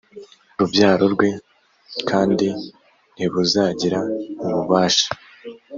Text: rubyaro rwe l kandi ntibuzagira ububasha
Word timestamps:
rubyaro 0.59 1.05
rwe 1.13 1.29
l 1.35 1.39
kandi 2.09 2.47
ntibuzagira 3.15 3.99
ububasha 4.45 5.07